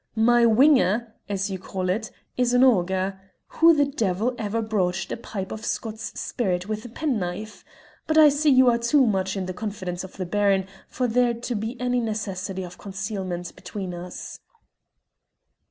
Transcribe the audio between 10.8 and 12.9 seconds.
for there to be any necessity of